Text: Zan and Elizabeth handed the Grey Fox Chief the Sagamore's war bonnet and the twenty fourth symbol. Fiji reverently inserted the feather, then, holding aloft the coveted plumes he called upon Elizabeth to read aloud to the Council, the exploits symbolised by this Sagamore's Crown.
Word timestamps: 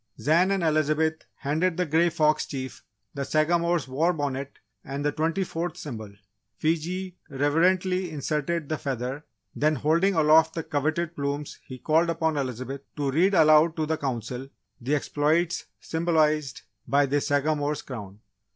Zan 0.19 0.49
and 0.49 0.63
Elizabeth 0.63 1.25
handed 1.35 1.77
the 1.77 1.85
Grey 1.85 2.09
Fox 2.09 2.47
Chief 2.47 2.83
the 3.13 3.23
Sagamore's 3.23 3.87
war 3.87 4.13
bonnet 4.13 4.57
and 4.83 5.05
the 5.05 5.11
twenty 5.11 5.43
fourth 5.43 5.77
symbol. 5.77 6.11
Fiji 6.57 7.17
reverently 7.29 8.09
inserted 8.09 8.67
the 8.67 8.79
feather, 8.79 9.25
then, 9.55 9.75
holding 9.75 10.15
aloft 10.15 10.55
the 10.55 10.63
coveted 10.63 11.15
plumes 11.15 11.59
he 11.67 11.77
called 11.77 12.09
upon 12.09 12.35
Elizabeth 12.35 12.81
to 12.95 13.11
read 13.11 13.35
aloud 13.35 13.75
to 13.77 13.85
the 13.85 13.95
Council, 13.97 14.49
the 14.79 14.95
exploits 14.95 15.65
symbolised 15.79 16.63
by 16.87 17.05
this 17.05 17.27
Sagamore's 17.27 17.83
Crown. 17.83 18.21